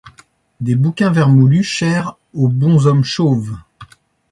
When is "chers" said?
1.63-2.17